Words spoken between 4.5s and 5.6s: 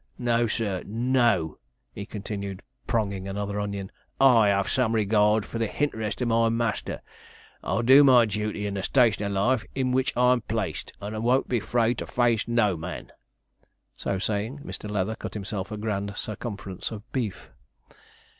some regard for